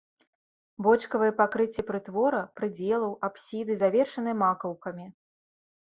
Бочкавыя 0.87 1.33
пакрыцці 1.41 1.85
прытвора, 1.91 2.41
прыдзелаў, 2.61 3.13
апсіды 3.27 3.73
завершаны 3.83 4.31
макаўкамі. 4.45 5.07